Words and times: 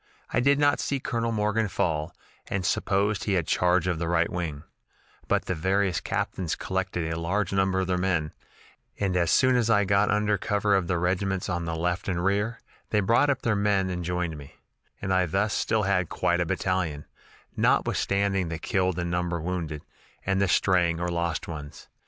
I 0.31 0.39
did 0.39 0.57
not 0.57 0.79
see 0.79 0.99
Colonel 0.99 1.31
Morgan 1.31 1.67
fall, 1.67 2.11
and 2.47 2.65
supposed 2.65 3.25
he 3.25 3.33
had 3.33 3.45
charge 3.45 3.85
of 3.85 3.99
the 3.99 4.07
right 4.07 4.31
wing; 4.31 4.63
but 5.27 5.45
the 5.45 5.53
various 5.53 5.99
captains 6.01 6.55
collected 6.55 7.05
a 7.13 7.19
large 7.19 7.53
number 7.53 7.79
of 7.81 7.85
their 7.85 7.99
men, 7.99 8.33
and 8.99 9.15
as 9.15 9.29
soon 9.29 9.55
as 9.55 9.69
I 9.69 9.85
got 9.85 10.09
under 10.09 10.39
cover 10.39 10.73
of 10.73 10.87
the 10.87 10.97
regiments 10.97 11.49
on 11.49 11.65
the 11.65 11.75
left 11.75 12.07
and 12.07 12.25
rear, 12.25 12.59
they 12.89 12.99
brought 12.99 13.27
their 13.43 13.55
men 13.55 13.91
up 13.91 13.93
and 13.93 14.03
joined 14.03 14.37
me, 14.39 14.55
and 14.99 15.13
I 15.13 15.27
thus 15.27 15.53
had 15.57 15.61
still 15.61 16.05
quite 16.05 16.39
a 16.41 16.47
battalion, 16.47 17.05
notwithstanding 17.55 18.49
the 18.49 18.57
killed 18.57 18.97
and 18.97 19.11
number 19.11 19.39
wounded, 19.39 19.83
and 20.25 20.41
the 20.41 20.47
straying 20.47 20.99
or 20.99 21.09
lost 21.09 21.47
ones. 21.47 21.89